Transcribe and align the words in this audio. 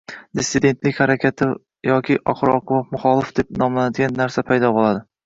“dissident 0.37 0.87
harakati” 0.99 1.49
yoki 1.89 2.17
oxir-oqibat 2.33 2.89
“muxolifat” 2.97 3.37
deb 3.43 3.53
nomlanadigan 3.65 4.17
narsa 4.23 4.47
paydo 4.49 4.73
bo‘ladi. 4.79 5.05